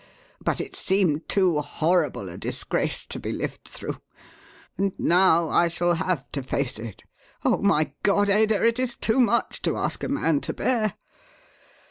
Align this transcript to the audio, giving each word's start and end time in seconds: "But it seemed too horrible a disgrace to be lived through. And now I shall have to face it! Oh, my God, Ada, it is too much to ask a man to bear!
"But 0.43 0.59
it 0.59 0.75
seemed 0.75 1.29
too 1.29 1.59
horrible 1.61 2.27
a 2.27 2.35
disgrace 2.35 3.05
to 3.05 3.19
be 3.19 3.31
lived 3.31 3.65
through. 3.67 4.01
And 4.75 4.93
now 4.97 5.49
I 5.49 5.67
shall 5.67 5.93
have 5.93 6.31
to 6.31 6.41
face 6.41 6.79
it! 6.79 7.03
Oh, 7.45 7.59
my 7.59 7.93
God, 8.01 8.27
Ada, 8.27 8.65
it 8.65 8.79
is 8.79 8.95
too 8.95 9.19
much 9.19 9.61
to 9.61 9.77
ask 9.77 10.03
a 10.03 10.07
man 10.09 10.41
to 10.41 10.53
bear! 10.53 10.93